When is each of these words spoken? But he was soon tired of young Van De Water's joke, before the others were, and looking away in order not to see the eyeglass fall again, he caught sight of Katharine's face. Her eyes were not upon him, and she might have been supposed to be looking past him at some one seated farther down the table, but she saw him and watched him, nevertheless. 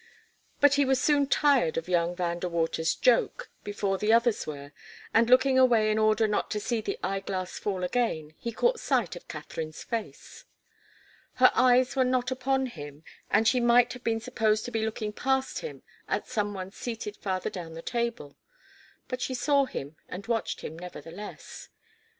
But 0.59 0.73
he 0.73 0.83
was 0.83 0.99
soon 0.99 1.27
tired 1.27 1.77
of 1.77 1.87
young 1.87 2.15
Van 2.15 2.39
De 2.39 2.49
Water's 2.49 2.95
joke, 2.95 3.51
before 3.63 3.99
the 3.99 4.11
others 4.11 4.47
were, 4.47 4.71
and 5.13 5.29
looking 5.29 5.59
away 5.59 5.91
in 5.91 5.99
order 5.99 6.27
not 6.27 6.49
to 6.49 6.59
see 6.59 6.81
the 6.81 6.97
eyeglass 7.03 7.59
fall 7.59 7.83
again, 7.83 8.33
he 8.39 8.51
caught 8.51 8.79
sight 8.79 9.15
of 9.15 9.27
Katharine's 9.27 9.83
face. 9.83 10.45
Her 11.35 11.51
eyes 11.53 11.95
were 11.95 12.03
not 12.03 12.31
upon 12.31 12.65
him, 12.65 13.03
and 13.29 13.47
she 13.47 13.59
might 13.59 13.93
have 13.93 14.03
been 14.03 14.19
supposed 14.19 14.65
to 14.65 14.71
be 14.71 14.83
looking 14.83 15.13
past 15.13 15.59
him 15.59 15.83
at 16.07 16.27
some 16.27 16.55
one 16.55 16.71
seated 16.71 17.15
farther 17.15 17.51
down 17.51 17.75
the 17.75 17.83
table, 17.83 18.35
but 19.07 19.21
she 19.21 19.35
saw 19.35 19.65
him 19.65 19.97
and 20.09 20.25
watched 20.25 20.61
him, 20.61 20.79
nevertheless. 20.79 21.69